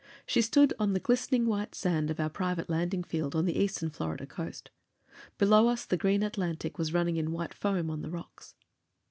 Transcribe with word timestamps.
She 0.25 0.41
stood 0.41 0.73
on 0.79 0.93
the 0.93 0.99
glistening 0.99 1.45
white 1.45 1.75
sand 1.75 2.09
of 2.09 2.19
our 2.19 2.27
private 2.31 2.71
landing 2.71 3.03
field 3.03 3.35
on 3.35 3.45
the 3.45 3.55
eastern 3.55 3.91
Florida 3.91 4.25
coast. 4.25 4.71
Below 5.37 5.67
us 5.67 5.85
the 5.85 5.95
green 5.95 6.23
Atlantic 6.23 6.79
was 6.79 6.91
running 6.91 7.17
in 7.17 7.31
white 7.31 7.53
foam 7.53 7.91
on 7.91 8.01
the 8.01 8.09
rocks. 8.09 8.55